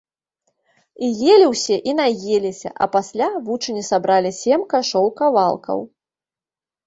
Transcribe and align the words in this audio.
І 1.07 1.09
елі 1.33 1.45
ўсе 1.49 1.75
і 1.91 1.93
наеліся, 1.99 2.71
а 2.85 2.87
пасля 2.95 3.27
вучні 3.49 3.83
сабралі 3.91 4.31
сем 4.41 4.61
кашоў 4.71 5.05
кавалкаў. 5.19 5.79